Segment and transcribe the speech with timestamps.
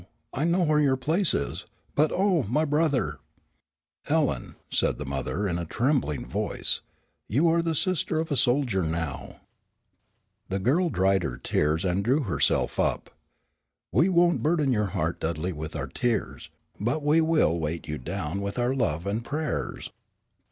[0.33, 3.19] I know where your place is, but oh, my brother!"
[4.07, 6.81] "Ellen," said the mother in a trembling voice,
[7.29, 9.41] "you are the sister of a soldier now."
[10.49, 13.11] The girl dried her tears and drew herself up.
[13.91, 16.49] "We won't burden your heart, Dudley, with our tears,
[16.79, 19.91] but we will weight you down with our love and prayers."